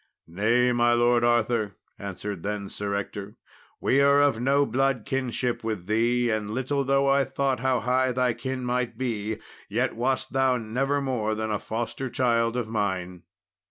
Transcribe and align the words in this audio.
"Nay, 0.25 0.71
my 0.71 0.93
Lord 0.93 1.23
Arthur," 1.23 1.75
answered 1.99 2.41
then 2.41 2.69
Sir 2.69 2.95
Ector, 2.95 3.35
"we 3.79 4.01
are 4.01 4.19
of 4.19 4.39
no 4.39 4.65
blood 4.65 5.03
kinship 5.05 5.63
with 5.63 5.85
thee, 5.85 6.27
and 6.31 6.49
little 6.49 6.83
though 6.83 7.07
I 7.07 7.23
thought 7.23 7.59
how 7.59 7.81
high 7.81 8.11
thy 8.11 8.33
kin 8.33 8.65
might 8.65 8.97
be, 8.97 9.37
yet 9.69 9.95
wast 9.95 10.33
thou 10.33 10.57
never 10.57 11.01
more 11.01 11.35
than 11.35 11.55
foster 11.59 12.09
child 12.09 12.57
of 12.57 12.67
mine." 12.67 13.21